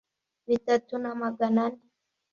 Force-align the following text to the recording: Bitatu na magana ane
Bitatu 0.47 0.93
na 1.03 1.11
magana 1.21 1.61
ane 1.67 1.81